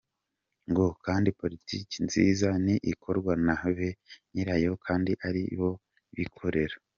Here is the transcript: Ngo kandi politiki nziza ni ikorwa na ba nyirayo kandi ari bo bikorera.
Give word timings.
Ngo 0.69 0.85
kandi 1.05 1.29
politiki 1.41 1.95
nziza 2.05 2.49
ni 2.65 2.75
ikorwa 2.91 3.33
na 3.45 3.55
ba 3.77 3.89
nyirayo 4.33 4.73
kandi 4.85 5.11
ari 5.27 5.43
bo 5.59 5.71
bikorera. 6.17 6.75